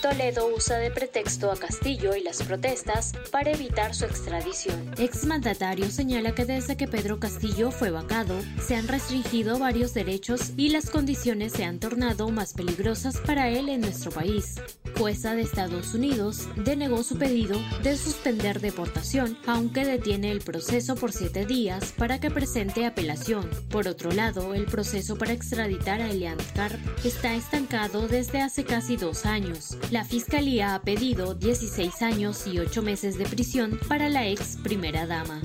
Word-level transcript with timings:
Toledo 0.00 0.48
usa 0.54 0.78
de 0.78 0.90
pretexto 0.90 1.50
a 1.52 1.56
Castillo 1.56 2.14
y 2.14 2.22
las 2.22 2.42
protestas 2.42 3.12
para 3.30 3.50
evitar 3.50 3.94
su 3.94 4.06
extradición. 4.06 4.94
Exmandatario 4.96 5.90
señala 5.90 6.34
que 6.34 6.46
desde 6.46 6.76
que 6.76 6.88
Pedro 6.88 7.20
Castillo 7.20 7.70
fue 7.70 7.90
vacado, 7.90 8.34
se 8.66 8.76
han 8.76 8.88
restringido 8.88 9.58
varios 9.58 9.92
derechos 9.92 10.52
y 10.56 10.70
las 10.70 10.88
condiciones 10.88 11.52
se 11.52 11.64
han 11.64 11.78
tornado 11.80 12.30
más 12.30 12.54
peligrosas 12.54 13.18
para 13.18 13.48
él 13.50 13.68
en 13.68 13.82
nuestro 13.82 14.10
país 14.10 14.54
jueza 15.00 15.34
de 15.34 15.40
Estados 15.40 15.94
Unidos 15.94 16.46
denegó 16.56 17.02
su 17.02 17.16
pedido 17.16 17.58
de 17.82 17.96
suspender 17.96 18.60
deportación, 18.60 19.38
aunque 19.46 19.86
detiene 19.86 20.30
el 20.30 20.42
proceso 20.42 20.94
por 20.94 21.10
siete 21.10 21.46
días 21.46 21.94
para 21.96 22.20
que 22.20 22.30
presente 22.30 22.84
apelación. 22.84 23.48
Por 23.70 23.88
otro 23.88 24.12
lado, 24.12 24.52
el 24.52 24.66
proceso 24.66 25.16
para 25.16 25.32
extraditar 25.32 26.02
a 26.02 26.10
Elian 26.10 26.36
Karp 26.54 26.78
está 27.02 27.34
estancado 27.34 28.08
desde 28.08 28.42
hace 28.42 28.64
casi 28.64 28.98
dos 28.98 29.24
años. 29.24 29.78
La 29.90 30.04
Fiscalía 30.04 30.76
ha 30.76 30.82
pedido 30.82 31.34
16 31.34 32.02
años 32.02 32.46
y 32.46 32.60
8 32.60 32.80
meses 32.80 33.18
de 33.18 33.24
prisión 33.24 33.80
para 33.88 34.08
la 34.08 34.28
ex 34.28 34.56
primera 34.62 35.04
dama. 35.04 35.40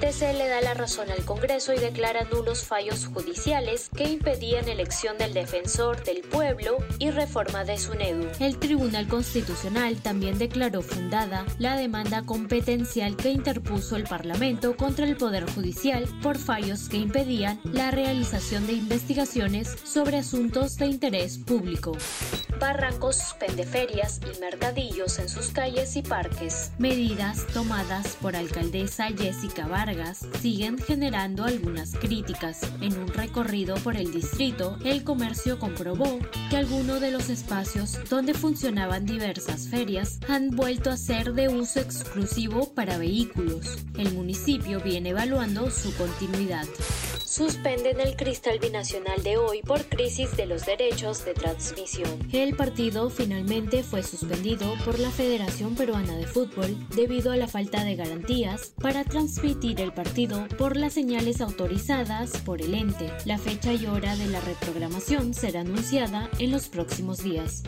TC 0.00 0.32
le 0.32 0.48
da 0.48 0.62
la 0.62 0.72
razón 0.72 1.10
al 1.10 1.24
Congreso 1.24 1.74
y 1.74 1.78
declara 1.78 2.24
nulos 2.24 2.64
fallos 2.64 3.06
judiciales 3.06 3.90
que 3.94 4.04
impedían 4.04 4.68
elección 4.70 5.18
del 5.18 5.34
defensor 5.34 6.02
del 6.02 6.22
pueblo 6.22 6.78
y 6.98 7.10
reforma 7.10 7.64
de 7.64 7.76
SUNEDU. 7.76 8.28
El 8.40 8.58
Tribunal 8.58 9.06
Constitucional 9.06 9.96
también 9.96 10.38
declaró 10.38 10.80
fundada 10.80 11.44
la 11.58 11.76
demanda 11.76 12.22
competencial 12.22 13.16
que 13.16 13.30
interpuso 13.30 13.96
el 13.96 14.04
Parlamento 14.04 14.76
contra 14.76 15.06
el 15.06 15.16
Poder 15.16 15.44
Judicial 15.50 16.08
por 16.22 16.38
fallos 16.38 16.88
que 16.88 16.96
impedían 16.96 17.60
la 17.64 17.90
realización 17.90 18.66
de 18.66 18.72
investigaciones 18.72 19.76
sobre 19.84 20.18
asuntos 20.18 20.76
de 20.76 20.86
interés 20.86 21.38
público. 21.38 21.92
Barranco 22.60 23.12
suspende 23.12 23.64
ferias 23.64 24.20
y 24.22 24.38
mercadillos 24.40 25.18
en 25.18 25.28
sus 25.28 25.48
calles 25.48 25.96
y 25.96 26.02
parques. 26.02 26.72
Medidas 26.78 27.46
tomadas 27.48 28.16
por 28.20 28.36
alcaldesa 28.36 29.08
Jessica 29.08 29.66
Vargas 29.66 30.26
siguen 30.40 30.78
generando 30.78 31.44
algunas 31.44 31.92
críticas. 31.92 32.60
En 32.80 32.96
un 32.98 33.08
recorrido 33.08 33.76
por 33.76 33.96
el 33.96 34.12
distrito, 34.12 34.78
el 34.84 35.04
comercio 35.04 35.58
comprobó 35.58 36.18
que 36.50 36.56
algunos 36.56 37.00
de 37.00 37.10
los 37.10 37.28
espacios 37.28 37.98
donde 38.08 38.34
funcionaban 38.34 39.06
diversas 39.06 39.68
ferias 39.68 40.20
han 40.28 40.50
vuelto 40.50 40.90
a 40.90 40.96
ser 40.96 41.32
de 41.32 41.48
uso 41.48 41.80
exclusivo 41.80 42.72
para 42.74 42.98
vehículos. 42.98 43.78
El 43.98 44.12
municipio 44.12 44.80
viene 44.80 45.10
evaluando 45.10 45.70
su 45.70 45.94
continuidad 45.96 46.66
suspenden 47.34 47.98
el 47.98 48.14
cristal 48.14 48.60
binacional 48.60 49.20
de 49.24 49.36
hoy 49.38 49.60
por 49.62 49.84
crisis 49.86 50.36
de 50.36 50.46
los 50.46 50.66
derechos 50.66 51.24
de 51.24 51.34
transmisión. 51.34 52.28
El 52.32 52.53
partido 52.56 53.10
finalmente 53.10 53.82
fue 53.82 54.02
suspendido 54.02 54.74
por 54.84 54.98
la 54.98 55.10
Federación 55.10 55.74
Peruana 55.74 56.16
de 56.16 56.26
Fútbol 56.26 56.76
debido 56.94 57.32
a 57.32 57.36
la 57.36 57.48
falta 57.48 57.84
de 57.84 57.96
garantías 57.96 58.72
para 58.80 59.04
transmitir 59.04 59.80
el 59.80 59.92
partido 59.92 60.46
por 60.58 60.76
las 60.76 60.92
señales 60.92 61.40
autorizadas 61.40 62.32
por 62.38 62.62
el 62.62 62.74
ente. 62.74 63.10
La 63.24 63.38
fecha 63.38 63.72
y 63.72 63.86
hora 63.86 64.16
de 64.16 64.26
la 64.26 64.40
reprogramación 64.40 65.34
será 65.34 65.60
anunciada 65.60 66.28
en 66.38 66.50
los 66.50 66.68
próximos 66.68 67.22
días. 67.22 67.62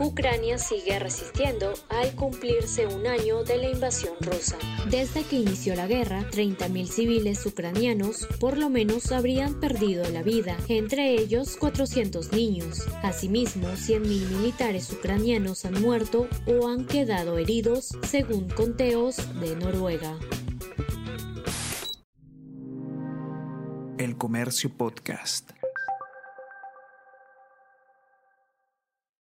Ucrania 0.00 0.58
sigue 0.58 0.98
resistiendo 0.98 1.72
al 1.88 2.12
cumplirse 2.14 2.86
un 2.86 3.06
año 3.06 3.44
de 3.44 3.58
la 3.58 3.70
invasión 3.70 4.14
rusa. 4.20 4.58
Desde 4.90 5.22
que 5.22 5.36
inició 5.36 5.76
la 5.76 5.86
guerra, 5.86 6.28
30.000 6.30 6.86
civiles 6.86 7.46
ucranianos 7.46 8.26
por 8.40 8.58
lo 8.58 8.70
menos 8.70 9.12
habrían 9.12 9.60
perdido 9.60 10.08
la 10.10 10.22
vida, 10.22 10.56
entre 10.68 11.14
ellos 11.14 11.56
400 11.56 12.32
niños. 12.32 12.82
Asimismo, 13.02 13.68
100.000 14.04 14.36
militares 14.36 14.92
ucranianos 14.92 15.64
han 15.64 15.80
muerto 15.80 16.28
o 16.46 16.68
han 16.68 16.86
quedado 16.86 17.38
heridos, 17.38 17.96
según 18.06 18.48
conteos 18.50 19.16
de 19.40 19.56
Noruega. 19.56 20.18
El 23.98 24.18
Comercio 24.18 24.70
Podcast. 24.76 25.52